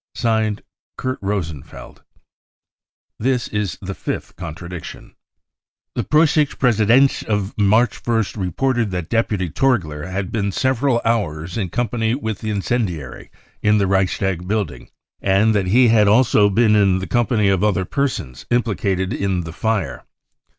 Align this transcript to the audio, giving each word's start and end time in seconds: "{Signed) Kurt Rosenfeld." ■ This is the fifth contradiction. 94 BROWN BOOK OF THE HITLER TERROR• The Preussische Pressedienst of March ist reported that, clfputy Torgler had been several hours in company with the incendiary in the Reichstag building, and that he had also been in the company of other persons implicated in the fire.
"{Signed) 0.15 0.63
Kurt 0.97 1.19
Rosenfeld." 1.21 1.97
■ 1.99 2.03
This 3.19 3.47
is 3.49 3.77
the 3.83 3.93
fifth 3.93 4.35
contradiction. 4.35 5.13
94 5.95 5.95
BROWN 5.95 5.95
BOOK 5.95 6.01
OF 6.01 6.09
THE 6.09 6.23
HITLER 6.39 6.55
TERROR• 6.55 6.73
The 6.79 6.85
Preussische 6.87 6.97
Pressedienst 6.97 7.23
of 7.25 7.53
March 7.59 8.01
ist 8.07 8.35
reported 8.35 8.89
that, 8.89 9.09
clfputy 9.11 9.53
Torgler 9.53 10.11
had 10.11 10.31
been 10.31 10.51
several 10.51 11.01
hours 11.05 11.55
in 11.55 11.69
company 11.69 12.15
with 12.15 12.39
the 12.39 12.49
incendiary 12.49 13.29
in 13.61 13.77
the 13.77 13.85
Reichstag 13.85 14.47
building, 14.47 14.89
and 15.21 15.53
that 15.53 15.67
he 15.67 15.89
had 15.89 16.07
also 16.07 16.49
been 16.49 16.75
in 16.75 16.97
the 16.97 17.05
company 17.05 17.49
of 17.49 17.63
other 17.63 17.85
persons 17.85 18.47
implicated 18.49 19.13
in 19.13 19.41
the 19.41 19.53
fire. 19.53 20.03